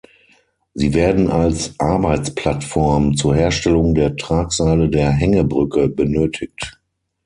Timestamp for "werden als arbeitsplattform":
0.95-3.15